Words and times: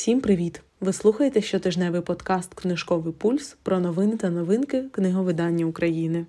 Всім 0.00 0.20
привіт! 0.20 0.62
Ви 0.80 0.92
слухаєте 0.92 1.40
щотижневий 1.40 2.00
подкаст 2.00 2.54
Книжковий 2.54 3.12
пульс 3.12 3.56
про 3.62 3.80
новини 3.80 4.16
та 4.16 4.30
новинки 4.30 4.82
книговидання 4.92 5.66
України. 5.66 6.26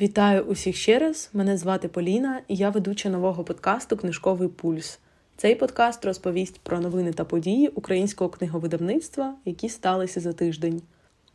Вітаю 0.00 0.42
усіх 0.42 0.76
ще 0.76 0.98
раз. 0.98 1.30
Мене 1.32 1.56
звати 1.56 1.88
Поліна, 1.88 2.40
і 2.48 2.56
я 2.56 2.70
ведуча 2.70 3.08
нового 3.08 3.44
подкасту 3.44 3.96
Книжковий 3.96 4.48
пульс. 4.48 4.98
Цей 5.36 5.54
подкаст 5.54 6.04
розповість 6.04 6.60
про 6.60 6.80
новини 6.80 7.12
та 7.12 7.24
події 7.24 7.68
українського 7.68 8.30
книговидавництва, 8.30 9.34
які 9.44 9.68
сталися 9.68 10.20
за 10.20 10.32
тиждень. 10.32 10.82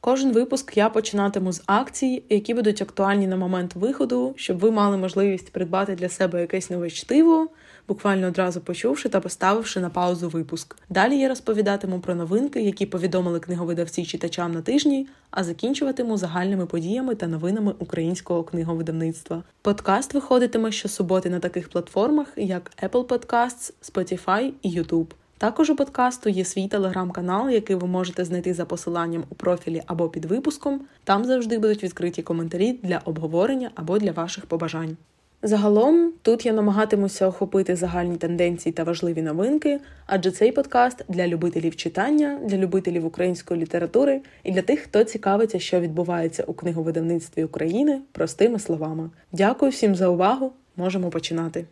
Кожен 0.02 0.32
випуск 0.32 0.78
я 0.78 0.90
починатиму 0.90 1.52
з 1.52 1.64
акцій, 1.66 2.24
які 2.30 2.54
будуть 2.54 2.82
актуальні 2.82 3.28
на 3.28 3.38
момент 3.38 3.76
виходу, 3.76 4.34
щоб 4.38 4.60
ви 4.60 4.72
мали 4.72 4.98
можливість 4.98 5.52
придбати 5.52 5.96
для 5.96 6.10
себе 6.10 6.42
якесь 6.42 6.70
нове 6.70 6.90
чтиво, 6.90 7.48
буквально 7.88 8.28
одразу 8.28 8.62
почувши 8.62 9.10
та 9.10 9.20
поставивши 9.20 9.80
на 9.80 9.90
паузу 9.90 10.30
випуск. 10.30 10.76
Далі 10.90 11.18
я 11.18 11.30
розповідатиму 11.30 12.00
про 12.00 12.16
новинки, 12.16 12.62
які 12.62 12.86
повідомили 12.86 13.40
книговидавці 13.40 14.06
читачам 14.06 14.52
на 14.52 14.62
тижні, 14.62 15.08
а 15.32 15.44
закінчуватиму 15.44 16.18
загальними 16.18 16.66
подіями 16.66 17.16
та 17.16 17.28
новинами 17.28 17.74
українського 17.80 18.44
книговидавництва. 18.44 19.44
Подкаст 19.62 20.14
виходитиме 20.14 20.72
щосуботи 20.72 21.30
на 21.30 21.40
таких 21.40 21.70
платформах, 21.70 22.28
як 22.36 22.72
Apple 22.84 23.06
Podcasts, 23.06 23.74
Spotify 23.82 24.52
і 24.62 24.80
YouTube. 24.82 25.08
Також 25.40 25.70
у 25.70 25.76
подкасту 25.76 26.30
є 26.30 26.46
свій 26.46 26.68
телеграм-канал, 26.68 27.50
який 27.50 27.76
ви 27.76 27.88
можете 27.88 28.26
знайти 28.26 28.54
за 28.54 28.66
посиланням 28.66 29.24
у 29.30 29.36
профілі 29.36 29.82
або 29.86 30.10
під 30.10 30.26
випуском. 30.26 30.82
Там 31.04 31.26
завжди 31.26 31.60
будуть 31.60 31.84
відкриті 31.84 32.22
коментарі 32.24 32.80
для 32.84 33.02
обговорення 33.06 33.72
або 33.76 34.00
для 34.00 34.12
ваших 34.12 34.46
побажань. 34.46 34.98
Загалом 35.44 36.14
тут 36.22 36.46
я 36.46 36.54
намагатимуся 36.54 37.28
охопити 37.28 37.76
загальні 37.76 38.18
тенденції 38.18 38.74
та 38.74 38.84
важливі 38.84 39.22
новинки, 39.22 39.80
адже 40.06 40.32
цей 40.32 40.52
подкаст 40.52 41.06
для 41.10 41.28
любителів 41.28 41.76
читання, 41.76 42.40
для 42.44 42.58
любителів 42.58 43.06
української 43.06 43.62
літератури 43.62 44.22
і 44.44 44.52
для 44.52 44.62
тих, 44.62 44.80
хто 44.80 45.04
цікавиться, 45.04 45.60
що 45.60 45.80
відбувається 45.80 46.44
у 46.44 46.54
книговидавництві 46.54 47.44
України 47.44 48.02
простими 48.12 48.60
словами. 48.60 49.10
Дякую 49.32 49.72
всім 49.72 49.96
за 49.96 50.08
увагу! 50.08 50.52
Можемо 50.76 51.10
починати. 51.10 51.66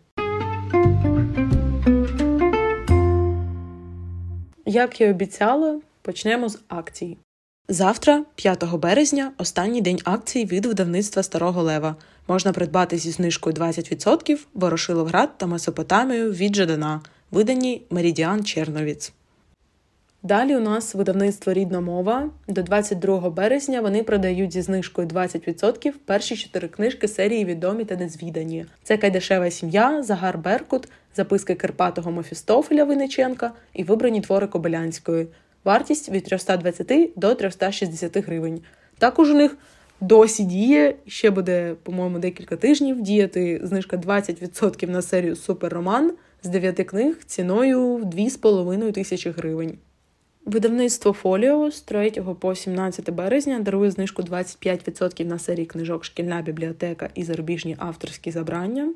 Як 4.69 5.01
і 5.01 5.09
обіцяла, 5.09 5.79
почнемо 6.01 6.49
з 6.49 6.59
акцій. 6.67 7.17
Завтра, 7.69 8.23
5 8.35 8.63
березня, 8.75 9.31
останній 9.37 9.81
день 9.81 9.99
акцій 10.03 10.45
від 10.45 10.65
видавництва 10.65 11.23
Старого 11.23 11.63
Лева. 11.63 11.95
Можна 12.27 12.53
придбати 12.53 12.97
зі 12.97 13.11
знижкою 13.11 13.55
20% 13.55 14.39
Ворошиловград 14.53 15.37
та 15.37 15.47
Месопотамію 15.47 16.31
від 16.31 16.55
Жадана, 16.55 17.01
видані 17.31 17.81
Меридіан 17.89 18.45
Черновіц. 18.45 19.13
Далі 20.23 20.55
у 20.55 20.59
нас 20.59 20.95
видавництво 20.95 21.53
рідна 21.53 21.81
мова. 21.81 22.29
До 22.47 22.61
22 22.63 23.29
березня 23.29 23.81
вони 23.81 24.03
продають 24.03 24.53
зі 24.53 24.61
знижкою 24.61 25.07
20% 25.07 25.91
перші 26.05 26.37
чотири 26.37 26.67
книжки 26.67 27.07
серії 27.07 27.45
відомі 27.45 27.85
та 27.85 27.95
незвідані. 27.95 28.65
Це 28.83 28.97
Кайдашева 28.97 29.51
сім'я, 29.51 30.03
Загар 30.03 30.37
Беркут, 30.37 30.87
записки 31.17 31.55
Карпатого 31.55 32.11
Мофістофеля 32.11 32.83
Виниченка 32.83 33.51
і 33.73 33.83
вибрані 33.83 34.21
твори 34.21 34.47
Кобилянської. 34.47 35.27
Вартість 35.63 36.09
від 36.09 36.23
320 36.23 37.09
до 37.15 37.35
360 37.35 38.17
гривень. 38.17 38.61
Також 38.97 39.31
у 39.31 39.33
них 39.33 39.57
досі 40.01 40.43
діє, 40.43 40.95
ще 41.07 41.29
буде, 41.29 41.75
по-моєму, 41.83 42.19
декілька 42.19 42.55
тижнів 42.55 43.01
діяти 43.01 43.61
знижка 43.63 43.97
20% 43.97 44.89
на 44.89 45.01
серію 45.01 45.35
Суперроман 45.35 46.11
з 46.43 46.49
9 46.49 46.75
книг 46.75 47.17
ціною 47.25 47.95
в 47.95 48.05
2,5 48.05 48.91
тисячі 48.91 49.29
гривень. 49.29 49.77
Видавництво 50.45 51.13
Фоліо 51.13 51.71
з 51.71 51.81
3 51.81 52.11
по 52.39 52.55
17 52.55 53.09
березня 53.09 53.59
дарує 53.59 53.91
знижку 53.91 54.21
25% 54.21 55.25
на 55.25 55.39
серії 55.39 55.65
книжок 55.65 56.05
Шкільна 56.05 56.41
бібліотека 56.41 57.09
і 57.15 57.23
зарубіжні 57.23 57.75
авторські 57.79 58.31
забрання. 58.31 58.93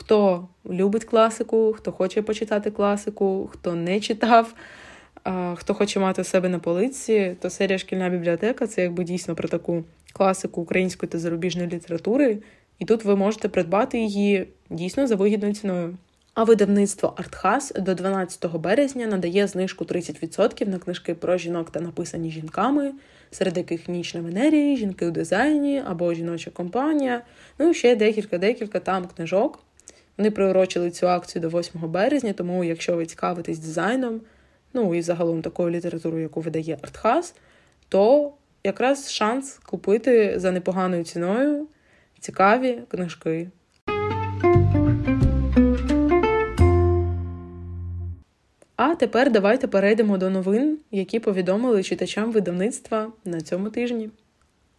Хто 0.00 0.48
любить 0.64 1.04
класику, 1.04 1.74
хто 1.76 1.92
хоче 1.92 2.22
почитати 2.22 2.70
класику, 2.70 3.50
хто 3.52 3.74
не 3.74 4.00
читав, 4.00 4.54
хто 5.54 5.74
хоче 5.74 6.00
мати 6.00 6.24
себе 6.24 6.48
на 6.48 6.58
полиці, 6.58 7.36
то 7.40 7.50
серія 7.50 7.78
Шкільна 7.78 8.08
бібліотека 8.08 8.66
це 8.66 8.82
якби 8.82 9.04
дійсно 9.04 9.34
про 9.34 9.48
таку 9.48 9.84
класику 10.12 10.60
української 10.60 11.10
та 11.10 11.18
зарубіжної 11.18 11.68
літератури, 11.68 12.38
і 12.78 12.84
тут 12.84 13.04
ви 13.04 13.16
можете 13.16 13.48
придбати 13.48 13.98
її 13.98 14.46
дійсно 14.70 15.06
за 15.06 15.16
вигідною 15.16 15.54
ціною. 15.54 15.96
А 16.34 16.44
видавництво 16.44 17.14
Артхас 17.16 17.72
до 17.78 17.94
12 17.94 18.56
березня 18.56 19.06
надає 19.06 19.46
знижку 19.46 19.84
30% 19.84 20.68
на 20.68 20.78
книжки 20.78 21.14
про 21.14 21.36
жінок 21.36 21.70
та 21.70 21.80
написані 21.80 22.30
жінками, 22.30 22.92
серед 23.30 23.56
яких 23.56 23.88
ніч 23.88 24.14
на 24.14 24.20
Венерії, 24.20 24.76
жінки 24.76 25.06
у 25.06 25.10
дизайні 25.10 25.82
або 25.86 26.14
жіноча 26.14 26.50
компанія. 26.50 27.22
Ну 27.58 27.70
і 27.70 27.74
ще 27.74 27.96
декілька-декілька 27.96 28.80
там 28.80 29.06
книжок. 29.16 29.58
Вони 30.20 30.30
приурочили 30.30 30.90
цю 30.90 31.08
акцію 31.08 31.42
до 31.42 31.48
8 31.48 31.90
березня, 31.90 32.32
тому 32.32 32.64
якщо 32.64 32.96
ви 32.96 33.06
цікавитесь 33.06 33.58
дизайном, 33.58 34.20
ну 34.72 34.94
і 34.94 35.02
загалом 35.02 35.42
такою 35.42 35.70
літературою, 35.70 36.22
яку 36.22 36.40
видає 36.40 36.78
Артхас, 36.82 37.34
то 37.88 38.32
якраз 38.64 39.12
шанс 39.12 39.58
купити 39.66 40.34
за 40.36 40.50
непоганою 40.50 41.04
ціною 41.04 41.66
цікаві 42.18 42.78
книжки. 42.88 43.48
А 48.76 48.94
тепер 48.94 49.32
давайте 49.32 49.66
перейдемо 49.66 50.18
до 50.18 50.30
новин, 50.30 50.78
які 50.90 51.20
повідомили 51.20 51.82
читачам 51.82 52.32
видавництва 52.32 53.12
на 53.24 53.40
цьому 53.40 53.70
тижні. 53.70 54.10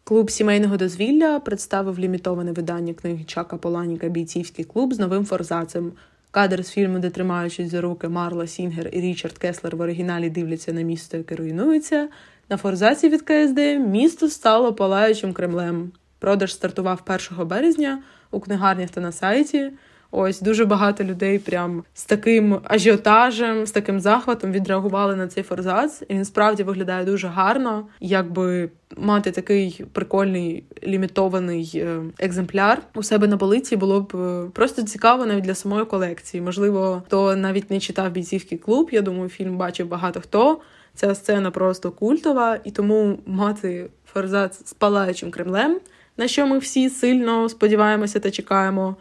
Клуб 0.04 0.32
сімейного 0.32 0.78
дозвілля 0.78 1.40
представив 1.40 2.00
лімітоване 2.00 2.52
видання 2.52 2.94
книги 2.94 3.24
Чака 3.24 3.58
Поланіка 3.58 4.10
Бійцівський 4.10 4.66
клуб 4.66 4.94
з 4.94 5.00
новим 5.00 5.26
форзацем. 5.26 5.92
Кадр 6.32 6.66
з 6.66 6.70
фільму, 6.70 7.00
де 7.00 7.10
тримаючись 7.10 7.72
за 7.72 7.82
руки 7.82 8.08
Марла 8.08 8.48
Сінгер 8.48 8.90
і 8.94 9.02
Річард 9.02 9.38
Кеслер 9.38 9.76
в 9.76 9.82
оригіналі 9.82 10.30
дивляться 10.30 10.74
на 10.74 10.82
місто, 10.82 11.18
яке 11.18 11.36
руйнується. 11.36 12.10
На 12.50 12.58
форзаці 12.58 13.10
від 13.10 13.22
КСД 13.22 13.60
місто 13.88 14.30
стало 14.30 14.74
палаючим 14.74 15.34
Кремлем. 15.34 15.92
Продаж 16.20 16.54
стартував 16.54 17.02
1 17.32 17.48
березня 17.48 18.04
у 18.32 18.40
книгарнях 18.40 18.90
та 18.90 19.02
на 19.02 19.12
сайті. 19.12 19.72
Ось 20.12 20.42
дуже 20.42 20.66
багато 20.66 21.04
людей 21.04 21.40
прям 21.40 21.84
з 21.94 22.06
таким 22.06 22.60
ажіотажем, 22.64 23.66
з 23.66 23.72
таким 23.72 24.00
захватом 24.00 24.52
відреагували 24.52 25.16
на 25.16 25.28
цей 25.28 25.44
форзац. 25.44 26.04
І 26.08 26.14
він 26.14 26.26
справді 26.26 26.64
виглядає 26.64 27.06
дуже 27.06 27.28
гарно, 27.28 27.88
якби 28.00 28.70
мати 28.98 29.32
такий 29.32 29.86
прикольний 29.92 30.64
лімітований 30.84 31.72
е, 31.76 32.02
екземпляр 32.20 32.82
у 32.96 33.04
себе 33.04 33.28
на 33.28 33.38
полиці 33.38 33.76
було 33.76 34.02
б 34.02 34.16
е, 34.16 34.50
просто 34.54 34.84
цікаво 34.84 35.26
навіть 35.26 35.44
для 35.44 35.56
самої 35.56 35.86
колекції. 35.86 36.42
Можливо, 36.42 37.04
хто 37.06 37.36
навіть 37.36 37.72
не 37.72 37.80
читав 37.80 38.12
бійцівський 38.12 38.58
клуб. 38.58 38.90
Я 38.92 39.02
думаю, 39.02 39.30
фільм 39.30 39.58
бачив 39.58 39.88
багато 39.88 40.22
хто. 40.22 40.62
Ця 40.96 41.16
сцена 41.16 41.52
просто 41.52 41.92
культова, 41.92 42.58
і 42.64 42.72
тому 42.72 43.20
мати 43.26 43.90
форзац 44.14 44.62
з 44.66 44.74
палаючим 44.74 45.32
Кремлем, 45.32 45.80
на 46.18 46.28
що 46.28 46.48
ми 46.48 46.58
всі 46.58 46.90
сильно 46.90 47.50
сподіваємося 47.50 48.20
та 48.20 48.32
чекаємо 48.32 48.96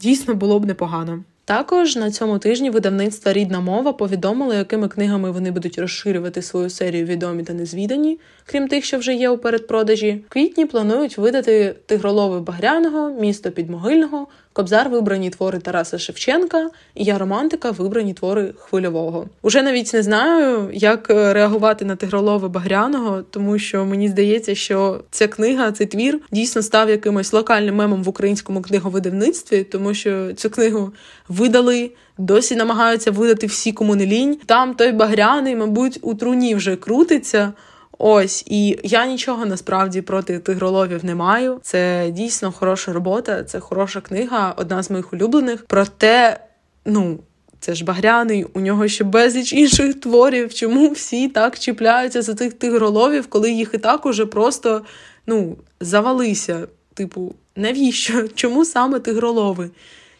дійсно 0.00 0.34
було 0.34 0.60
б 0.60 0.66
непогано. 0.66 1.24
Також 1.48 1.96
на 1.96 2.10
цьому 2.10 2.38
тижні 2.38 2.70
видавництва 2.70 3.32
Рідна 3.32 3.60
мова 3.60 3.92
повідомили, 3.92 4.56
якими 4.56 4.88
книгами 4.88 5.30
вони 5.30 5.50
будуть 5.50 5.78
розширювати 5.78 6.42
свою 6.42 6.70
серію 6.70 7.04
відомі 7.04 7.42
та 7.42 7.52
незвідані, 7.52 8.18
крім 8.46 8.68
тих, 8.68 8.84
що 8.84 8.98
вже 8.98 9.14
є 9.14 9.30
у 9.30 9.38
передпродажі. 9.38 10.24
В 10.28 10.32
квітні 10.32 10.66
планують 10.66 11.18
видати 11.18 11.74
Тигролови 11.86 12.40
Багряного, 12.40 13.10
місто 13.20 13.50
Підмогильного, 13.50 14.26
Кобзар 14.52 14.88
вибрані 14.88 15.30
твори 15.30 15.58
Тараса 15.58 15.98
Шевченка, 15.98 16.70
і 16.94 17.04
я 17.04 17.18
романтика 17.18 17.70
вибрані 17.70 18.14
твори 18.14 18.54
хвильового. 18.58 19.26
Уже 19.42 19.62
навіть 19.62 19.94
не 19.94 20.02
знаю, 20.02 20.70
як 20.72 21.10
е, 21.10 21.32
реагувати 21.32 21.84
на 21.84 21.96
Тигролови 21.96 22.48
Багряного, 22.48 23.22
тому 23.30 23.58
що 23.58 23.84
мені 23.84 24.08
здається, 24.08 24.54
що 24.54 25.00
ця 25.10 25.28
книга, 25.28 25.72
цей 25.72 25.86
твір 25.86 26.20
дійсно 26.32 26.62
став 26.62 26.90
якимось 26.90 27.32
локальним 27.32 27.74
мемом 27.74 28.02
в 28.02 28.08
українському 28.08 28.62
книговидавництві, 28.62 29.64
тому 29.64 29.94
що 29.94 30.32
цю 30.32 30.50
книгу 30.50 30.92
видали. 31.28 31.90
Досі 32.20 32.56
намагаються 32.56 33.10
видати 33.10 33.46
всі 33.46 33.72
кому 33.72 33.94
не 33.96 34.06
лінь. 34.06 34.38
Там 34.46 34.74
той 34.74 34.92
багряний, 34.92 35.56
мабуть, 35.56 35.98
у 36.02 36.14
труні 36.14 36.54
вже 36.54 36.76
крутиться. 36.76 37.52
Ось, 37.98 38.44
і 38.46 38.78
я 38.82 39.06
нічого 39.06 39.46
насправді 39.46 40.02
проти 40.02 40.38
тигроловів 40.38 41.04
не 41.04 41.14
маю. 41.14 41.60
Це 41.62 42.10
дійсно 42.10 42.52
хороша 42.52 42.92
робота, 42.92 43.44
це 43.44 43.60
хороша 43.60 44.00
книга, 44.00 44.54
одна 44.56 44.82
з 44.82 44.90
моїх 44.90 45.12
улюблених. 45.12 45.64
Проте, 45.66 46.40
ну. 46.84 47.18
Це 47.60 47.74
ж 47.74 47.84
багряний, 47.84 48.44
у 48.54 48.60
нього 48.60 48.88
ще 48.88 49.04
безліч 49.04 49.52
інших 49.52 50.00
творів. 50.00 50.54
Чому 50.54 50.90
всі 50.90 51.28
так 51.28 51.58
чіпляються 51.58 52.22
за 52.22 52.34
тих 52.34 52.52
тигроловів, 52.52 53.26
коли 53.26 53.50
їх 53.50 53.70
і 53.74 53.78
так 53.78 54.06
уже 54.06 54.26
просто 54.26 54.82
ну, 55.26 55.56
завалися? 55.80 56.68
Типу, 56.94 57.34
навіщо? 57.56 58.28
Чому 58.34 58.64
саме 58.64 59.00
тигролови? 59.00 59.70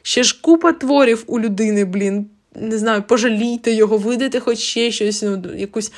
Ще 0.02 0.22
ж 0.22 0.38
купа 0.42 0.72
творів 0.72 1.24
у 1.26 1.40
людини, 1.40 1.84
блін. 1.84 2.26
Не 2.54 2.78
знаю, 2.78 3.02
пожалійте 3.02 3.72
його, 3.72 3.98
видайте 3.98 4.40
хоч 4.40 4.58
ще 4.58 4.90
щось, 4.90 5.22
ну, 5.22 5.42
якусь 5.56 5.92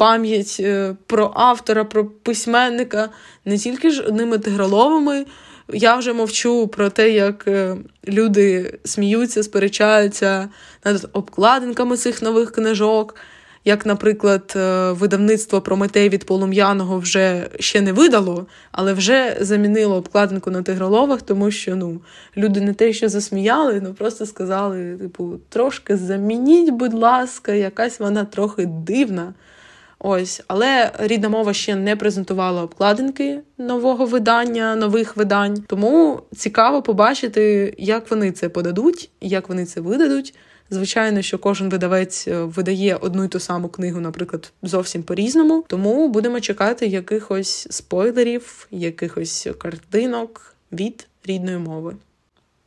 пам'ять 0.00 0.56
е, 0.60 0.96
про 1.06 1.32
автора, 1.34 1.84
про 1.84 2.04
письменника, 2.06 3.08
не 3.44 3.58
тільки 3.58 3.90
ж 3.90 4.02
одними 4.02 4.38
тигроловими. 4.38 5.26
Я 5.72 5.96
вже 5.96 6.12
мовчу 6.12 6.68
про 6.68 6.90
те, 6.90 7.10
як 7.10 7.44
е, 7.48 7.76
люди 8.08 8.78
сміються, 8.84 9.42
сперечаються 9.42 10.48
над 10.84 11.08
обкладинками 11.12 11.96
цих 11.96 12.22
нових 12.22 12.52
книжок. 12.52 13.14
Як, 13.64 13.86
наприклад, 13.86 14.52
е, 14.56 14.92
видавництво 14.92 15.60
Прометей 15.60 16.08
від 16.08 16.26
Полум'яного 16.26 16.98
вже 16.98 17.50
ще 17.58 17.80
не 17.80 17.92
видало, 17.92 18.46
але 18.72 18.92
вже 18.92 19.36
замінило 19.40 19.96
обкладинку 19.96 20.50
на 20.50 20.62
тигроловах, 20.62 21.22
тому 21.22 21.50
що 21.50 21.76
ну, 21.76 22.00
люди 22.36 22.60
не 22.60 22.74
те, 22.74 22.92
що 22.92 23.08
засміяли, 23.08 23.80
ну 23.84 23.94
просто 23.94 24.26
сказали: 24.26 24.96
типу, 24.96 25.38
трошки 25.48 25.96
замініть, 25.96 26.70
будь 26.70 26.94
ласка, 26.94 27.52
якась 27.52 28.00
вона 28.00 28.24
трохи 28.24 28.66
дивна. 28.66 29.34
Ось, 30.02 30.42
але 30.46 30.92
рідна 30.98 31.28
мова 31.28 31.54
ще 31.54 31.76
не 31.76 31.96
презентувала 31.96 32.62
обкладинки 32.62 33.40
нового 33.58 34.06
видання, 34.06 34.76
нових 34.76 35.16
видань. 35.16 35.64
Тому 35.66 36.22
цікаво 36.36 36.82
побачити, 36.82 37.74
як 37.78 38.10
вони 38.10 38.32
це 38.32 38.48
подадуть, 38.48 39.10
як 39.20 39.48
вони 39.48 39.64
це 39.66 39.80
видадуть. 39.80 40.34
Звичайно, 40.70 41.22
що 41.22 41.38
кожен 41.38 41.70
видавець 41.70 42.28
е, 42.28 42.42
видає 42.42 42.96
одну 42.96 43.24
й 43.24 43.28
ту 43.28 43.40
саму 43.40 43.68
книгу, 43.68 44.00
наприклад, 44.00 44.52
зовсім 44.62 45.02
по-різному. 45.02 45.64
Тому 45.68 46.08
будемо 46.08 46.40
чекати 46.40 46.86
якихось 46.86 47.66
спойлерів, 47.70 48.68
якихось 48.70 49.48
картинок 49.58 50.56
від 50.72 51.06
рідної 51.24 51.58
мови. 51.58 51.96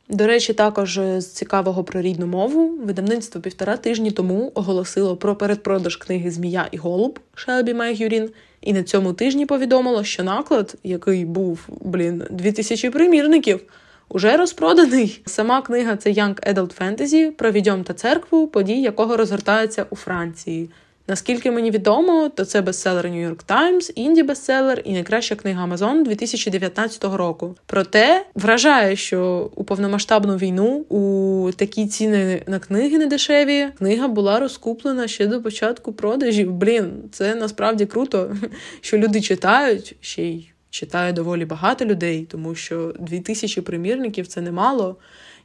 До 0.08 0.26
речі, 0.26 0.52
також 0.52 1.00
з 1.18 1.26
цікавого 1.26 1.84
про 1.84 2.00
рідну 2.00 2.26
мову 2.26 2.78
видавництво 2.84 3.40
півтора 3.40 3.76
тижні 3.76 4.10
тому 4.10 4.52
оголосило 4.54 5.16
про 5.16 5.36
передпродаж 5.36 5.96
книги 5.96 6.30
Змія 6.30 6.68
і 6.70 6.76
Голуб 6.76 7.18
Шелбі 7.34 7.74
Мегюрін, 7.74 8.30
і 8.60 8.72
на 8.72 8.82
цьому 8.82 9.12
тижні 9.12 9.46
повідомило, 9.46 10.04
що 10.04 10.24
наклад, 10.24 10.74
який 10.82 11.24
був 11.24 11.68
блін 11.68 12.22
2000 12.30 12.90
примірників, 12.90 13.60
уже 14.08 14.36
розпроданий. 14.36 15.22
Сама 15.26 15.62
книга 15.62 15.96
це 15.96 16.10
Young 16.10 16.54
Adult 16.54 16.80
Fantasy 16.80 17.30
про 17.30 17.50
відьом 17.50 17.84
та 17.84 17.94
церкву, 17.94 18.46
подій 18.46 18.80
якого 18.80 19.16
розгортаються 19.16 19.86
у 19.90 19.96
Франції. 19.96 20.70
Наскільки 21.08 21.50
мені 21.50 21.70
відомо, 21.70 22.28
то 22.28 22.44
це 22.44 22.62
бестселер 22.62 23.06
New 23.06 23.30
York 23.30 23.44
Times, 23.46 23.92
інді 23.94 24.22
бестселер 24.22 24.82
і 24.84 24.92
найкраща 24.92 25.34
книга 25.34 25.66
Amazon 25.66 26.04
2019 26.04 27.04
року. 27.04 27.56
Проте 27.66 28.26
вражає, 28.34 28.96
що 28.96 29.50
у 29.54 29.64
повномасштабну 29.64 30.36
війну 30.36 30.66
у 30.88 31.50
такі 31.52 31.86
ціни 31.86 32.42
на 32.46 32.58
книги 32.58 32.98
недешеві 32.98 33.68
книга 33.78 34.08
була 34.08 34.40
розкуплена 34.40 35.08
ще 35.08 35.26
до 35.26 35.42
початку 35.42 35.92
продажів. 35.92 36.52
Блін, 36.52 36.92
це 37.12 37.34
насправді 37.34 37.86
круто, 37.86 38.36
що 38.80 38.98
люди 38.98 39.20
читають 39.20 39.96
ще 40.00 40.22
й 40.22 40.48
читає 40.70 41.12
доволі 41.12 41.44
багато 41.44 41.84
людей, 41.84 42.26
тому 42.30 42.54
що 42.54 42.94
2000 42.98 43.60
примірників 43.60 44.26
це 44.26 44.40
немало. 44.40 44.96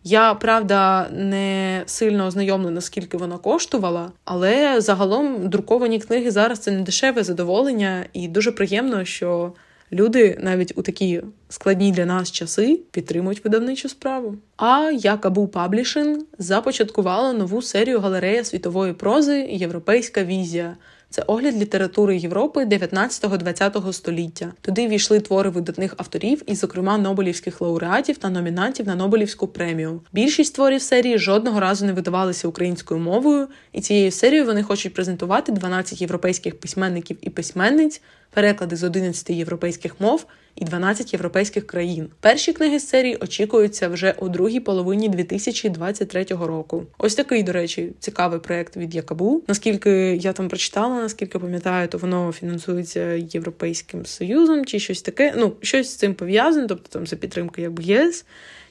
Я 0.03 0.33
правда 0.33 1.09
не 1.11 1.83
сильно 1.85 2.25
ознайомлена, 2.25 2.81
скільки 2.81 3.17
вона 3.17 3.37
коштувала, 3.37 4.11
але 4.25 4.81
загалом 4.81 5.49
друковані 5.49 5.99
книги 5.99 6.31
зараз 6.31 6.59
це 6.59 6.71
не 6.71 6.81
дешеве 6.81 7.23
задоволення, 7.23 8.05
і 8.13 8.27
дуже 8.27 8.51
приємно, 8.51 9.05
що 9.05 9.53
люди 9.91 10.37
навіть 10.41 10.73
у 10.75 10.81
такі 10.81 11.21
складні 11.49 11.91
для 11.91 12.05
нас 12.05 12.31
часи 12.31 12.79
підтримують 12.91 13.43
видавничу 13.43 13.89
справу. 13.89 14.35
А 14.57 14.91
Якабу 14.99 15.47
Паблішин 15.47 16.25
започаткувала 16.37 17.33
нову 17.33 17.61
серію 17.61 17.99
галерея 17.99 18.43
світової 18.43 18.93
прози 18.93 19.47
Європейська 19.51 20.23
візія. 20.23 20.77
Це 21.11 21.21
огляд 21.21 21.55
літератури 21.55 22.17
Європи 22.17 22.65
19-20 22.65 23.93
століття. 23.93 24.53
Туди 24.61 24.87
війшли 24.87 25.19
твори 25.19 25.49
видатних 25.49 25.93
авторів, 25.97 26.41
і, 26.45 26.55
зокрема, 26.55 26.97
Нобелівських 26.97 27.61
лауреатів 27.61 28.17
та 28.17 28.29
номінантів 28.29 28.87
на 28.87 28.95
Нобелівську 28.95 29.47
премію. 29.47 30.01
Більшість 30.13 30.55
творів 30.55 30.81
серії 30.81 31.17
жодного 31.17 31.59
разу 31.59 31.85
не 31.85 31.93
видавалися 31.93 32.47
українською 32.47 32.99
мовою, 32.99 33.47
і 33.73 33.81
цією 33.81 34.11
серією 34.11 34.45
вони 34.45 34.63
хочуть 34.63 34.93
презентувати 34.93 35.51
12 35.51 36.01
європейських 36.01 36.59
письменників 36.59 37.17
і 37.21 37.29
письменниць, 37.29 38.01
переклади 38.29 38.75
з 38.75 38.83
11 38.83 39.29
європейських 39.29 39.95
мов 39.99 40.25
і 40.55 40.65
12 40.65 41.13
європейських 41.13 41.67
країн. 41.67 42.09
Перші 42.19 42.53
книги 42.53 42.79
з 42.79 42.89
серії 42.89 43.15
очікуються 43.15 43.87
вже 43.87 44.15
у 44.17 44.29
другій 44.29 44.59
половині 44.59 45.09
2023 45.09 46.23
року. 46.23 46.85
Ось 46.97 47.15
такий, 47.15 47.43
до 47.43 47.51
речі, 47.51 47.91
цікавий 47.99 48.39
проект 48.39 48.77
від 48.77 48.95
Якабу. 48.95 49.43
Наскільки 49.47 49.91
я 50.15 50.33
там 50.33 50.49
прочитала, 50.49 51.01
наскільки 51.01 51.39
пам'ятаю, 51.39 51.87
то 51.87 51.97
воно 51.97 52.31
фінансується 52.31 53.11
Європейським 53.13 54.05
Союзом 54.05 54.65
чи 54.65 54.79
щось 54.79 55.01
таке. 55.01 55.33
Ну, 55.37 55.53
щось 55.61 55.89
з 55.89 55.95
цим 55.95 56.13
пов'язане, 56.13 56.67
тобто 56.67 56.89
там 56.89 57.07
за 57.07 57.15
підтримки 57.15 57.61
якби 57.61 57.83
ЄС 57.83 58.25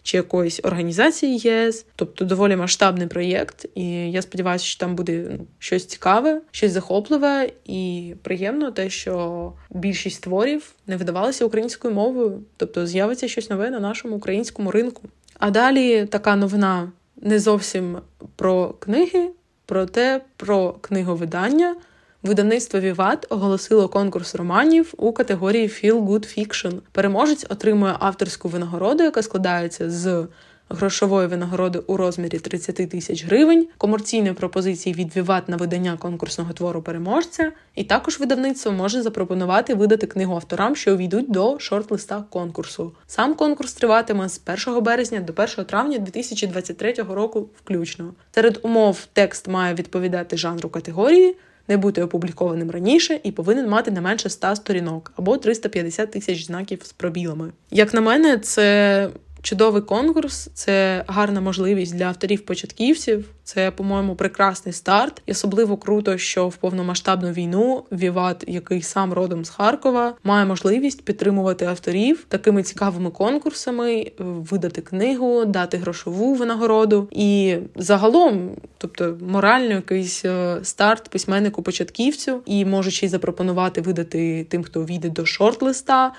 чи 0.08 0.16
якоїсь 0.16 0.60
організації 0.62 1.38
ЄС, 1.38 1.86
тобто 1.96 2.24
доволі 2.24 2.56
масштабний 2.56 3.06
проєкт. 3.06 3.66
І 3.74 4.10
я 4.10 4.22
сподіваюся, 4.22 4.64
що 4.64 4.80
там 4.80 4.94
буде 4.94 5.26
ну, 5.30 5.46
щось 5.58 5.86
цікаве, 5.86 6.40
щось 6.50 6.72
захопливе 6.72 7.50
і 7.64 8.14
приємно, 8.22 8.70
те, 8.70 8.90
що 8.90 9.52
більшість 9.70 10.22
творів 10.22 10.72
не 10.86 10.96
видавалися 10.96 11.44
українською 11.44 11.94
мовою, 11.94 12.42
тобто 12.56 12.86
з'явиться 12.86 13.28
щось 13.28 13.50
нове 13.50 13.70
на 13.70 13.80
нашому 13.80 14.16
українському 14.16 14.70
ринку. 14.70 15.08
А 15.38 15.50
далі 15.50 16.06
така 16.06 16.36
новина 16.36 16.92
не 17.16 17.38
зовсім 17.38 17.98
про 18.36 18.68
книги, 18.68 19.28
проте 19.66 20.20
про 20.36 20.72
книговидання. 20.72 21.76
Видавництво 22.22 22.80
Віват 22.80 23.26
оголосило 23.30 23.88
конкурс 23.88 24.34
романів 24.34 24.94
у 24.96 25.12
категорії 25.12 25.68
Feel 25.68 26.04
Good 26.04 26.38
Fiction. 26.38 26.80
Переможець 26.92 27.46
отримує 27.48 27.94
авторську 27.98 28.48
винагороду, 28.48 29.02
яка 29.02 29.22
складається 29.22 29.90
з 29.90 30.26
грошової 30.68 31.26
винагороди 31.28 31.78
у 31.78 31.96
розмірі 31.96 32.38
30 32.38 32.90
тисяч 32.90 33.24
гривень, 33.24 33.68
комерційної 33.78 34.34
пропозиції 34.34 34.94
від 34.94 35.16
Віват 35.16 35.48
на 35.48 35.56
видання 35.56 35.96
конкурсного 35.96 36.52
твору 36.52 36.82
переможця, 36.82 37.52
і 37.74 37.84
також 37.84 38.20
видавництво 38.20 38.72
може 38.72 39.02
запропонувати 39.02 39.74
видати 39.74 40.06
книгу 40.06 40.34
авторам, 40.34 40.76
що 40.76 40.94
увійдуть 40.94 41.30
до 41.30 41.58
шорт-листа 41.58 42.24
конкурсу. 42.30 42.92
Сам 43.06 43.34
конкурс 43.34 43.72
триватиме 43.72 44.28
з 44.28 44.40
1 44.66 44.82
березня 44.82 45.20
до 45.20 45.42
1 45.42 45.64
травня 45.64 45.98
2023 45.98 46.92
року, 46.92 47.48
включно. 47.64 48.14
Серед 48.34 48.60
умов 48.62 49.06
текст 49.12 49.48
має 49.48 49.74
відповідати 49.74 50.36
жанру 50.36 50.68
категорії 50.68 51.36
не 51.68 51.76
бути 51.76 52.02
опублікованим 52.02 52.70
раніше 52.70 53.20
і 53.22 53.32
повинен 53.32 53.68
мати 53.68 53.90
не 53.90 54.00
менше 54.00 54.28
100 54.28 54.56
сторінок 54.56 55.12
або 55.16 55.36
350 55.36 56.10
тисяч 56.10 56.46
знаків 56.46 56.80
з 56.82 56.92
пробілами. 56.92 57.52
Як 57.70 57.94
на 57.94 58.00
мене, 58.00 58.38
це 58.38 59.08
чудовий 59.42 59.82
конкурс, 59.82 60.50
це 60.54 61.04
гарна 61.06 61.40
можливість 61.40 61.96
для 61.96 62.04
авторів-початківців. 62.04 63.24
Це, 63.44 63.70
по-моєму, 63.70 64.14
прекрасний 64.14 64.72
старт. 64.72 65.22
І 65.26 65.32
особливо 65.32 65.76
круто, 65.76 66.18
що 66.18 66.48
в 66.48 66.56
повномасштабну 66.56 67.30
війну 67.30 67.84
Віват, 67.92 68.44
який 68.46 68.82
сам 68.82 69.12
родом 69.12 69.44
з 69.44 69.48
Харкова, 69.50 70.14
має 70.24 70.46
можливість 70.46 71.04
підтримувати 71.04 71.64
авторів 71.64 72.24
такими 72.28 72.62
цікавими 72.62 73.10
конкурсами, 73.10 74.12
видати 74.18 74.80
книгу, 74.80 75.44
дати 75.44 75.76
грошову 75.76 76.34
винагороду. 76.34 77.08
І 77.10 77.56
загалом, 77.76 78.50
тобто 78.78 79.18
морально 79.20 79.74
якийсь 79.74 80.24
е, 80.24 80.58
старт 80.62 81.08
письменнику-початківцю, 81.08 82.40
і 82.46 82.64
й 83.06 83.08
запропонувати 83.08 83.80
видати 83.80 84.46
тим, 84.50 84.64
хто 84.64 84.84
війде 84.84 85.08
до 85.08 85.22
шорт-листа. 85.22 86.10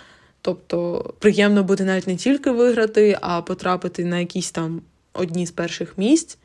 Тобто 0.41 1.05
приємно 1.19 1.63
буде 1.63 1.83
навіть 1.83 2.07
не 2.07 2.15
тільки 2.15 2.51
виграти, 2.51 3.17
а 3.21 3.41
потрапити 3.41 4.05
на 4.05 4.19
якісь 4.19 4.51
там 4.51 4.81
одні 5.13 5.45
з 5.45 5.51
перших 5.51 5.97
місць. 5.97 6.37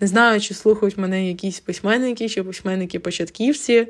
Не 0.00 0.06
знаю, 0.06 0.40
чи 0.40 0.54
слухають 0.54 0.98
мене 0.98 1.28
якісь 1.28 1.60
письменники 1.60 2.28
чи 2.28 2.42
письменники-початківці, 2.42 3.86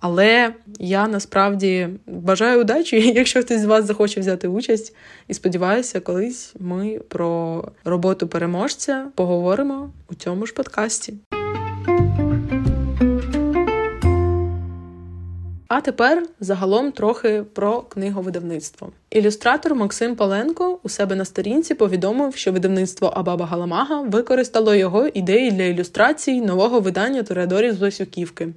але 0.00 0.54
я 0.78 1.08
насправді 1.08 1.88
бажаю 2.06 2.60
удачі, 2.60 3.12
якщо 3.14 3.42
хтось 3.42 3.60
з 3.60 3.64
вас 3.64 3.84
захоче 3.84 4.20
взяти 4.20 4.48
участь. 4.48 4.94
І 5.28 5.34
сподіваюся, 5.34 6.00
колись 6.00 6.54
ми 6.58 7.00
про 7.08 7.64
роботу 7.84 8.28
переможця 8.28 9.06
поговоримо 9.14 9.92
у 10.10 10.14
цьому 10.14 10.46
ж 10.46 10.54
подкасті. 10.54 11.14
А 15.74 15.80
тепер 15.80 16.26
загалом 16.40 16.92
трохи 16.92 17.44
про 17.52 17.82
книговидавництво. 17.82 18.92
Ілюстратор 19.10 19.74
Максим 19.74 20.16
Паленко 20.16 20.78
у 20.82 20.88
себе 20.88 21.16
на 21.16 21.24
сторінці 21.24 21.74
повідомив, 21.74 22.36
що 22.36 22.52
видавництво 22.52 23.08
Абаба 23.08 23.46
Галамага 23.46 24.00
використало 24.00 24.74
його 24.74 25.06
ідеї 25.06 25.50
для 25.50 25.62
ілюстрацій 25.62 26.40
нового 26.40 26.80
видання 26.80 27.22
Торадорів 27.22 27.74
з 27.74 27.80
Лосюківки. 27.80 28.48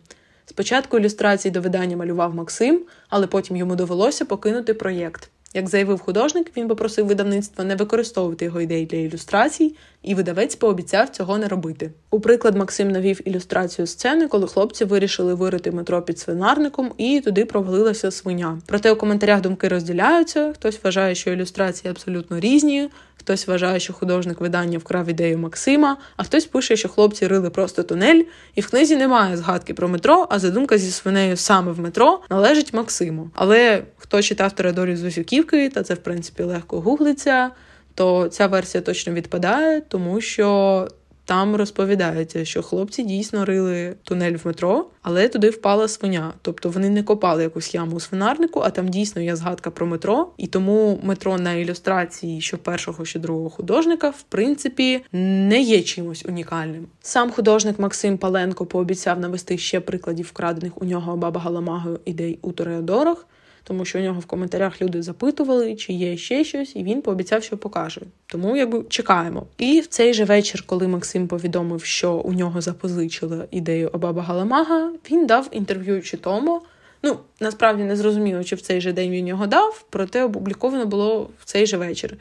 Спочатку 0.46 0.98
ілюстрації 0.98 1.52
до 1.52 1.62
видання 1.62 1.98
малював 1.98 2.36
Максим, 2.36 2.82
але 3.10 3.28
потім 3.28 3.58
йому 3.58 3.76
довелося 3.76 4.26
покинути 4.26 4.74
проєкт. 4.74 5.30
Як 5.56 5.70
заявив 5.70 6.00
художник, 6.00 6.52
він 6.58 6.68
попросив 6.68 7.06
видавництва 7.06 7.64
не 7.64 7.76
використовувати 7.76 8.46
його 8.46 8.62
ідеї 8.62 8.86
для 8.86 8.98
ілюстрацій 8.98 9.76
і 10.04 10.16
видавець 10.16 10.56
пообіцяв 10.56 11.10
цього 11.10 11.38
не 11.38 11.48
робити. 11.48 11.92
У 12.12 12.20
приклад 12.20 12.56
Максим 12.56 12.92
навів 12.92 13.28
ілюстрацію 13.28 13.88
сцени, 13.88 14.28
коли 14.28 14.48
хлопці 14.48 14.86
вирішили 14.86 15.34
вирити 15.34 15.72
метро 15.72 16.02
під 16.02 16.20
свинарником, 16.20 16.92
і 16.98 17.22
туди 17.22 17.46
провалилася 17.46 18.12
свиня. 18.12 18.62
Проте 18.66 18.92
у 18.92 18.96
коментарях 18.96 19.42
думки 19.42 19.68
розділяються. 19.68 20.54
Хтось 20.54 20.80
вважає, 20.84 21.16
що 21.16 21.32
ілюстрації 21.32 21.92
абсолютно 21.92 22.40
різні. 22.40 22.90
Хтось 23.26 23.48
вважає, 23.48 23.80
що 23.80 23.94
художник 23.94 24.42
видання 24.42 24.78
вкрав 24.78 25.10
ідею 25.10 25.38
Максима, 25.38 25.98
а 26.18 26.24
хтось 26.24 26.46
пише, 26.46 26.76
що 26.76 26.90
хлопці 26.90 27.28
рили 27.28 27.50
просто 27.50 27.84
тунель, 27.84 28.24
і 28.56 28.62
в 28.62 28.70
книзі 28.70 28.96
немає 28.96 29.38
згадки 29.38 29.74
про 29.74 29.88
метро, 29.88 30.28
а 30.30 30.40
задумка 30.40 30.78
зі 30.78 30.92
свинею 30.92 31.38
саме 31.38 31.72
в 31.72 31.80
метро 31.80 32.20
належить 32.30 32.74
Максиму. 32.74 33.30
Але 33.34 33.84
хто 34.06 34.22
читав 34.22 34.52
Теодорі 34.52 34.96
з 34.96 35.04
Усюківки, 35.04 35.70
та 35.70 35.84
це 35.84 35.94
в 35.94 35.98
принципі 35.98 36.44
легко 36.44 36.82
гуглиться, 36.82 37.52
то 37.96 38.28
ця 38.28 38.48
версія 38.48 38.82
точно 38.82 39.14
відпадає, 39.14 39.82
тому 39.82 40.22
що 40.22 40.88
там 41.26 41.56
розповідається, 41.56 42.46
що 42.46 42.64
хлопці 42.64 43.04
дійсно 43.04 43.46
рили 43.46 43.96
тунель 44.04 44.34
в 44.34 44.48
метро, 44.48 44.86
але 45.02 45.28
туди 45.28 45.50
впала 45.50 45.88
свиня. 45.88 46.34
Тобто 46.42 46.70
вони 46.70 46.90
не 46.90 47.04
копали 47.04 47.44
якусь 47.44 47.76
яму 47.76 47.96
у 47.96 48.00
свинарнику, 48.00 48.60
а 48.60 48.70
там 48.70 48.88
дійсно 48.88 49.22
є 49.22 49.36
згадка 49.36 49.72
про 49.72 49.86
метро. 49.86 50.30
І 50.38 50.48
тому 50.48 51.00
метро 51.04 51.38
на 51.38 51.54
ілюстрації, 51.54 52.42
що 52.42 52.58
першого, 52.58 53.06
що 53.06 53.20
другого 53.20 53.50
художника, 53.50 54.10
в 54.10 54.22
принципі, 54.22 55.02
не 55.12 55.62
є 55.62 55.82
чимось 55.82 56.26
унікальним. 56.26 56.88
Сам 57.02 57.32
художник 57.32 57.80
Максим 57.80 58.18
Паленко 58.18 58.66
пообіцяв 58.66 59.20
навести 59.20 59.58
ще 59.58 59.80
прикладів 59.80 60.26
вкрадених 60.26 60.82
у 60.82 60.86
нього 60.86 61.18
баба 61.18 61.42
Галамагою 61.42 62.00
ідей 62.06 62.40
у 62.42 62.52
Тореодорах 62.52 63.26
тому 63.68 63.86
що 63.86 64.00
у 64.00 64.02
нього 64.02 64.20
в 64.20 64.26
коментарях 64.26 64.82
люди 64.82 65.02
запитували, 65.02 65.76
чи 65.76 65.94
є 65.94 66.18
ще 66.18 66.44
щось, 66.44 66.76
і 66.76 66.84
він 66.84 67.02
пообіцяв, 67.02 67.44
що 67.44 67.58
покаже. 67.58 68.02
Тому 68.28 68.56
якби 68.56 68.84
чекаємо. 68.90 69.46
І 69.58 69.80
в 69.80 69.88
цей 69.88 70.14
же 70.14 70.26
вечір, 70.26 70.64
коли 70.66 70.88
Максим 70.88 71.28
повідомив, 71.28 71.84
що 71.84 72.14
у 72.14 72.34
нього 72.34 72.62
запозичили 72.62 73.46
ідею 73.52 73.90
Абаба 73.94 74.22
Галамага, 74.22 74.92
він 75.12 75.26
дав 75.26 75.50
інтерв'ю 75.52 76.02
чи 76.02 76.18
тому. 76.18 76.62
Ну, 77.04 77.18
насправді 77.40 77.84
не 77.84 77.96
зрозуміло, 77.96 78.44
чи 78.44 78.56
в 78.56 78.62
цей 78.62 78.82
же 78.82 78.94
день 78.94 79.12
він 79.12 79.28
його 79.28 79.48
дав, 79.48 79.86
проте 79.90 80.24
опубліковано 80.24 80.86
було 80.86 81.30
в 81.40 81.46
цей 81.46 81.66
же 81.66 81.78
вечір. 81.78 82.18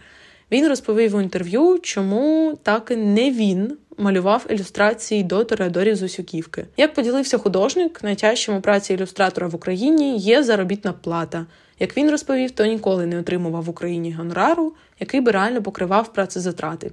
Він 0.52 0.68
розповів 0.68 1.16
у 1.16 1.20
інтерв'ю, 1.20 1.78
чому 1.82 2.58
так 2.62 2.90
не 2.90 3.30
він 3.30 3.76
малював 3.98 4.46
ілюстрації 4.50 5.22
до 5.22 5.44
Тореадорів 5.44 5.96
з 5.96 6.02
Усюківки. 6.02 6.66
Як 6.76 6.94
поділився 6.94 7.38
художник, 7.38 8.04
найтяжчим 8.04 8.56
у 8.56 8.60
праці 8.60 8.94
ілюстратора 8.94 9.46
в 9.46 9.54
Україні 9.54 10.18
є 10.18 10.42
заробітна 10.42 10.92
плата. 10.92 11.46
Як 11.78 11.96
він 11.96 12.10
розповів, 12.10 12.50
то 12.50 12.66
ніколи 12.66 13.06
не 13.06 13.18
отримував 13.18 13.64
в 13.64 13.68
Україні 13.68 14.12
гонорару, 14.12 14.72
який 15.00 15.20
би 15.20 15.30
реально 15.30 15.62
покривав 15.62 16.12
працезатрати. 16.12 16.90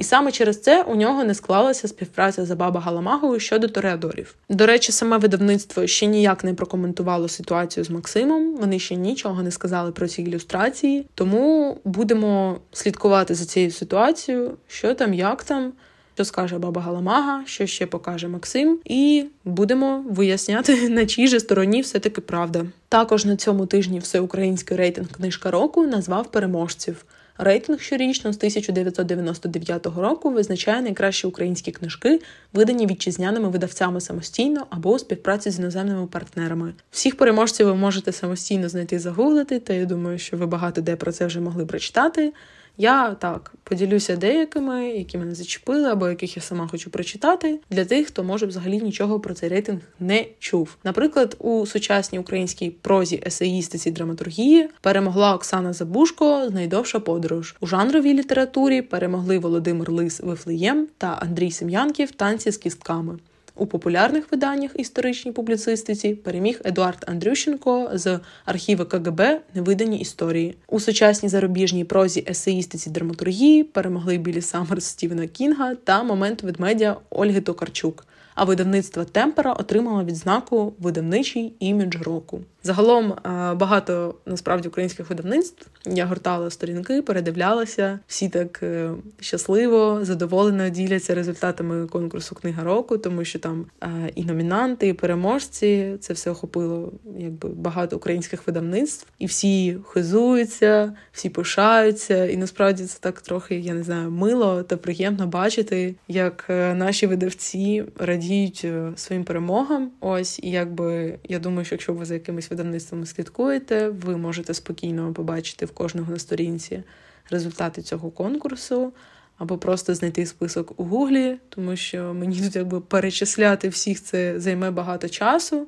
І 0.00 0.04
саме 0.04 0.32
через 0.32 0.60
це 0.60 0.82
у 0.82 0.94
нього 0.94 1.24
не 1.24 1.34
склалася 1.34 1.88
співпраця 1.88 2.44
за 2.44 2.56
баба 2.56 2.80
Галамагою 2.80 3.40
щодо 3.40 3.68
Тореадорів. 3.68 4.34
До 4.48 4.66
речі, 4.66 4.92
саме 4.92 5.18
видавництво 5.18 5.86
ще 5.86 6.06
ніяк 6.06 6.44
не 6.44 6.54
прокоментувало 6.54 7.28
ситуацію 7.28 7.84
з 7.84 7.90
Максимом. 7.90 8.56
Вони 8.56 8.78
ще 8.78 8.96
нічого 8.96 9.42
не 9.42 9.50
сказали 9.50 9.92
про 9.92 10.08
ці 10.08 10.22
ілюстрації, 10.22 11.06
тому 11.14 11.76
будемо 11.84 12.58
слідкувати 12.72 13.34
за 13.34 13.44
цією 13.44 13.70
ситуацією, 13.70 14.56
що 14.68 14.94
там, 14.94 15.14
як 15.14 15.44
там 15.44 15.72
що 16.14 16.24
скаже 16.24 16.58
баба 16.58 16.80
Галамага, 16.80 17.42
що 17.46 17.66
ще 17.66 17.86
покаже 17.86 18.28
Максим, 18.28 18.78
і 18.84 19.24
будемо 19.44 20.04
виясняти, 20.10 20.88
на 20.88 21.06
чій 21.06 21.28
же 21.28 21.40
стороні 21.40 21.80
все-таки 21.80 22.20
правда. 22.20 22.66
Також 22.88 23.24
на 23.24 23.36
цьому 23.36 23.66
тижні 23.66 23.98
всеукраїнський 23.98 24.76
рейтинг 24.76 25.08
книжка 25.08 25.50
року 25.50 25.86
назвав 25.86 26.30
переможців. 26.30 27.04
Рейтинг 27.42 27.80
щорічно 27.80 28.32
з 28.32 28.36
1999 28.36 29.86
року 29.86 30.30
визначає 30.30 30.82
найкращі 30.82 31.26
українські 31.26 31.72
книжки, 31.72 32.20
видані 32.52 32.86
вітчизняними 32.86 33.48
видавцями 33.48 34.00
самостійно 34.00 34.66
або 34.70 34.92
у 34.92 34.98
співпраці 34.98 35.50
з 35.50 35.58
іноземними 35.58 36.06
партнерами. 36.06 36.72
Всіх 36.90 37.16
переможців 37.16 37.66
ви 37.66 37.74
можете 37.74 38.12
самостійно 38.12 38.68
знайти 38.68 38.98
загуглити, 38.98 39.58
та 39.58 39.72
я 39.72 39.84
думаю, 39.84 40.18
що 40.18 40.36
ви 40.36 40.46
багато 40.46 40.80
де 40.80 40.96
про 40.96 41.12
це 41.12 41.26
вже 41.26 41.40
могли 41.40 41.66
прочитати. 41.66 42.32
Я 42.76 43.14
так 43.14 43.52
поділюся 43.64 44.16
деякими, 44.16 44.88
які 44.88 45.18
мене 45.18 45.34
зачепили, 45.34 45.88
або 45.88 46.08
яких 46.08 46.36
я 46.36 46.42
сама 46.42 46.68
хочу 46.68 46.90
прочитати, 46.90 47.60
для 47.70 47.84
тих, 47.84 48.06
хто 48.06 48.24
може 48.24 48.46
взагалі 48.46 48.80
нічого 48.80 49.20
про 49.20 49.34
цей 49.34 49.48
рейтинг 49.48 49.80
не 50.00 50.26
чув. 50.38 50.76
Наприклад, 50.84 51.36
у 51.38 51.66
сучасній 51.66 52.18
українській 52.18 52.70
прозі, 52.70 53.22
есеїстиці 53.26 53.90
драматургії 53.90 54.68
перемогла 54.80 55.34
Оксана 55.34 55.72
Забушко 55.72 56.48
Знайдовша 56.48 57.00
подорож. 57.00 57.54
У 57.60 57.66
жанровій 57.66 58.14
літературі 58.14 58.82
перемогли 58.82 59.38
Володимир 59.38 59.90
Лис 59.90 60.20
Вифлеєм 60.20 60.88
та 60.98 61.06
Андрій 61.06 61.50
Сем'янків 61.50 62.10
танці 62.10 62.50
з 62.50 62.56
кістками. 62.56 63.18
У 63.60 63.66
популярних 63.66 64.32
виданнях 64.32 64.70
історичній 64.76 65.32
публіцистиці 65.32 66.14
переміг 66.14 66.60
Едуард 66.64 67.04
Андрющенко 67.06 67.90
з 67.94 68.20
архіви 68.44 68.84
КГБ 68.84 69.20
Невидані 69.54 69.98
історії. 69.98 70.56
У 70.68 70.80
сучасній 70.80 71.28
зарубіжній 71.28 71.84
прозі 71.84 72.24
есеїстиці 72.28 72.90
драматургії 72.90 73.64
перемогли 73.64 74.18
Білі 74.18 74.40
Саммерс 74.40 74.84
Стівена 74.84 75.26
Кінга 75.26 75.74
та 75.74 76.02
момент 76.02 76.42
ведмедя 76.42 76.96
Ольги 77.10 77.40
Токарчук. 77.40 78.06
А 78.34 78.44
видавництво 78.44 79.04
Темпера 79.04 79.52
отримало 79.52 80.04
відзнаку 80.04 80.72
видавничий 80.78 81.54
імідж 81.58 81.96
року. 81.96 82.40
Загалом 82.62 83.12
е, 83.12 83.54
багато 83.54 84.14
насправді 84.26 84.68
українських 84.68 85.10
видавництв 85.10 85.66
я 85.86 86.06
гортала 86.06 86.50
сторінки, 86.50 87.02
передивлялася. 87.02 87.98
Всі 88.06 88.28
так 88.28 88.60
е, 88.62 88.90
щасливо, 89.20 89.98
задоволено 90.02 90.68
діляться 90.68 91.14
результатами 91.14 91.86
конкурсу 91.86 92.34
Книга 92.34 92.64
року, 92.64 92.98
тому 92.98 93.24
що 93.24 93.38
там 93.38 93.66
е, 93.82 93.88
і 94.14 94.24
номінанти, 94.24 94.88
і 94.88 94.92
переможці 94.92 95.96
це 96.00 96.14
все 96.14 96.30
охопило 96.30 96.92
якби 97.18 97.48
багато 97.48 97.96
українських 97.96 98.46
видавництв, 98.46 99.06
і 99.18 99.26
всі 99.26 99.76
хизуються, 99.88 100.92
всі 101.12 101.28
пишаються. 101.28 102.26
І 102.26 102.36
насправді 102.36 102.84
це 102.84 102.98
так 103.00 103.20
трохи, 103.20 103.56
я 103.56 103.74
не 103.74 103.82
знаю, 103.82 104.10
мило 104.10 104.62
та 104.62 104.76
приємно 104.76 105.26
бачити, 105.26 105.94
як 106.08 106.44
наші 106.74 107.06
видавці 107.06 107.84
радіють 107.98 108.66
своїм 108.96 109.24
перемогам. 109.24 109.90
Ось 110.00 110.38
і 110.42 110.50
якби 110.50 111.18
я 111.28 111.38
думаю, 111.38 111.64
що 111.64 111.74
якщо 111.74 111.92
ви 111.92 112.04
за 112.04 112.14
якимись 112.14 112.49
видавництвами 112.50 113.06
слідкуєте, 113.06 113.88
ви 113.88 114.16
можете 114.16 114.54
спокійно 114.54 115.12
побачити 115.12 115.66
в 115.66 115.70
кожного 115.70 116.12
на 116.12 116.18
сторінці 116.18 116.82
результати 117.30 117.82
цього 117.82 118.10
конкурсу, 118.10 118.92
або 119.38 119.58
просто 119.58 119.94
знайти 119.94 120.26
список 120.26 120.80
у 120.80 120.84
Гуглі, 120.84 121.38
тому 121.48 121.76
що 121.76 122.14
мені 122.14 122.40
тут 122.40 122.56
якби 122.56 122.80
перечисляти 122.80 123.68
всіх 123.68 124.02
це 124.02 124.40
займе 124.40 124.70
багато 124.70 125.08
часу. 125.08 125.66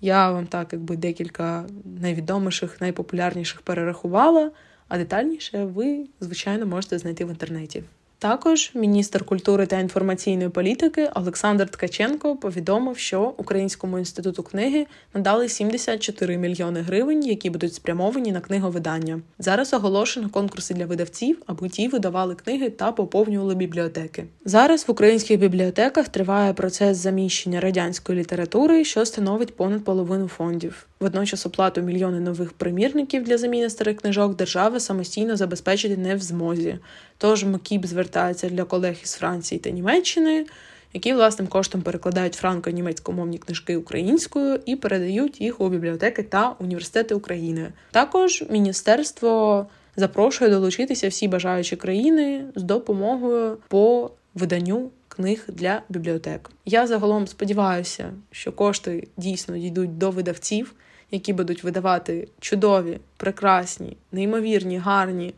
Я 0.00 0.30
вам 0.30 0.46
так 0.46 0.72
якби 0.72 0.96
декілька 0.96 1.66
найвідоміших, 2.00 2.80
найпопулярніших 2.80 3.60
перерахувала, 3.60 4.50
а 4.88 4.98
детальніше 4.98 5.64
ви, 5.64 6.06
звичайно, 6.20 6.66
можете 6.66 6.98
знайти 6.98 7.24
в 7.24 7.28
інтернеті. 7.28 7.82
Також 8.24 8.70
міністр 8.74 9.24
культури 9.24 9.66
та 9.66 9.78
інформаційної 9.78 10.48
політики 10.48 11.10
Олександр 11.14 11.68
Ткаченко 11.68 12.36
повідомив, 12.36 12.98
що 12.98 13.34
Українському 13.36 13.98
інституту 13.98 14.42
книги 14.42 14.86
надали 15.14 15.48
74 15.48 16.38
мільйони 16.38 16.80
гривень, 16.80 17.26
які 17.26 17.50
будуть 17.50 17.74
спрямовані 17.74 18.32
на 18.32 18.40
книговидання. 18.40 19.20
Зараз 19.38 19.74
оголошено 19.74 20.28
конкурси 20.28 20.74
для 20.74 20.86
видавців, 20.86 21.42
аби 21.46 21.68
ті 21.68 21.88
видавали 21.88 22.34
книги 22.34 22.70
та 22.70 22.92
поповнювали 22.92 23.54
бібліотеки. 23.54 24.24
Зараз 24.44 24.88
в 24.88 24.90
українських 24.90 25.40
бібліотеках 25.40 26.08
триває 26.08 26.52
процес 26.52 26.96
заміщення 26.96 27.60
радянської 27.60 28.18
літератури, 28.18 28.84
що 28.84 29.06
становить 29.06 29.56
понад 29.56 29.84
половину 29.84 30.28
фондів. 30.28 30.86
Водночас 31.00 31.46
оплату 31.46 31.82
мільйони 31.82 32.20
нових 32.20 32.52
примірників 32.52 33.24
для 33.24 33.38
заміни 33.38 33.70
старих 33.70 33.96
книжок 33.96 34.36
держава 34.36 34.80
самостійно 34.80 35.36
забезпечити 35.36 35.96
не 35.96 36.14
в 36.14 36.20
змозі. 36.20 36.78
Тож 37.24 37.44
МКІБ 37.44 37.86
звертається 37.86 38.48
для 38.48 38.64
колег 38.64 38.96
із 39.02 39.12
Франції 39.12 39.58
та 39.58 39.70
Німеччини, 39.70 40.46
які 40.92 41.12
власним 41.12 41.48
коштом 41.48 41.82
перекладають 41.82 42.42
франко-німецькомовні 42.42 43.38
книжки 43.38 43.76
українською 43.76 44.60
і 44.66 44.76
передають 44.76 45.40
їх 45.40 45.60
у 45.60 45.68
бібліотеки 45.68 46.22
та 46.22 46.54
університети 46.58 47.14
України. 47.14 47.72
Також 47.90 48.44
міністерство 48.50 49.66
запрошує 49.96 50.50
долучитися 50.50 51.08
всі 51.08 51.28
бажаючі 51.28 51.76
країни 51.76 52.44
з 52.54 52.62
допомогою 52.62 53.58
по 53.68 54.10
виданню. 54.34 54.90
Книг 55.08 55.44
для 55.48 55.82
бібліотек. 55.88 56.50
Я 56.64 56.86
загалом 56.86 57.26
сподіваюся, 57.26 58.12
що 58.30 58.52
кошти 58.52 59.08
дійсно 59.16 59.58
дійдуть 59.58 59.98
до 59.98 60.10
видавців, 60.10 60.74
які 61.10 61.32
будуть 61.32 61.64
видавати 61.64 62.28
чудові, 62.40 62.98
прекрасні, 63.16 63.96
неймовірні, 64.12 64.78
гарні, 64.78 65.34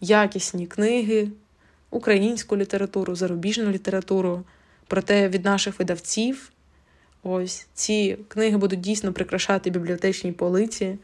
якісні 0.00 0.66
книги, 0.66 1.28
українську 1.90 2.56
літературу, 2.56 3.14
зарубіжну 3.14 3.70
літературу. 3.70 4.42
Проте 4.86 5.28
від 5.28 5.44
наших 5.44 5.78
видавців 5.78 6.52
ось 7.22 7.66
ці 7.74 8.18
книги 8.28 8.56
будуть 8.56 8.80
дійсно 8.80 9.12
прикрашати 9.12 9.70
бібліотечні 9.70 10.32
полиці 10.32 10.98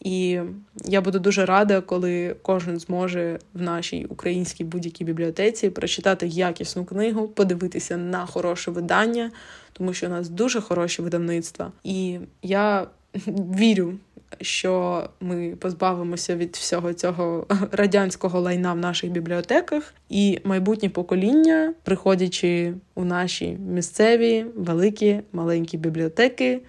І 0.00 0.40
я 0.84 1.00
буду 1.00 1.18
дуже 1.18 1.46
рада, 1.46 1.80
коли 1.80 2.36
кожен 2.42 2.78
зможе 2.78 3.38
в 3.54 3.62
нашій 3.62 4.04
українській 4.04 4.64
будь-якій 4.64 5.04
бібліотеці 5.04 5.70
прочитати 5.70 6.26
якісну 6.26 6.84
книгу, 6.84 7.28
подивитися 7.28 7.96
на 7.96 8.26
хороше 8.26 8.70
видання, 8.70 9.30
тому 9.72 9.94
що 9.94 10.06
у 10.06 10.10
нас 10.10 10.28
дуже 10.28 10.60
хороші 10.60 11.02
видавництва. 11.02 11.72
І 11.84 12.18
я 12.42 12.86
вірю, 13.26 13.94
що 14.40 15.02
ми 15.20 15.56
позбавимося 15.60 16.36
від 16.36 16.56
всього 16.56 16.92
цього 16.92 17.46
радянського 17.72 18.40
лайна 18.40 18.72
в 18.72 18.76
наших 18.76 19.10
бібліотеках, 19.10 19.94
і 20.08 20.38
майбутнє 20.44 20.88
покоління, 20.88 21.74
приходячи 21.82 22.74
у 22.94 23.04
наші 23.04 23.58
місцеві 23.68 24.46
великі 24.54 25.20
маленькі 25.32 25.78
бібліотеки 25.78 26.60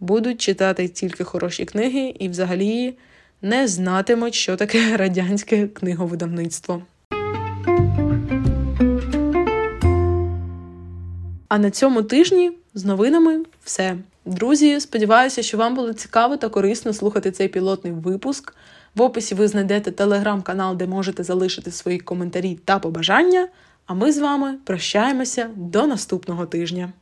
будуть 0.00 0.40
читати 0.40 0.88
тільки 0.88 1.24
хороші 1.24 1.64
книги 1.64 2.14
і 2.18 2.28
взагалі 2.28 2.94
не 3.42 3.68
знатимуть, 3.68 4.34
що 4.34 4.56
таке 4.56 4.96
радянське 4.96 5.66
книговидавництво. 5.68 6.82
А 11.48 11.58
на 11.58 11.70
цьому 11.70 12.02
тижні 12.02 12.52
з 12.74 12.84
новинами 12.84 13.44
все. 13.64 13.96
Друзі, 14.26 14.80
сподіваюся, 14.80 15.42
що 15.42 15.58
вам 15.58 15.74
було 15.74 15.92
цікаво 15.92 16.36
та 16.36 16.48
корисно 16.48 16.92
слухати 16.92 17.30
цей 17.30 17.48
пілотний 17.48 17.92
випуск. 17.92 18.54
В 18.94 19.02
описі 19.02 19.34
ви 19.34 19.48
знайдете 19.48 19.90
телеграм-канал, 19.90 20.76
де 20.76 20.86
можете 20.86 21.24
залишити 21.24 21.70
свої 21.70 21.98
коментарі 21.98 22.58
та 22.64 22.78
побажання. 22.78 23.48
А 23.86 23.94
ми 23.94 24.12
з 24.12 24.18
вами 24.18 24.58
прощаємося 24.64 25.50
до 25.56 25.86
наступного 25.86 26.46
тижня. 26.46 26.92